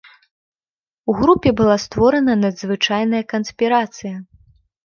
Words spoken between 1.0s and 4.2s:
У групе была створана надзвычайная канспірацыя.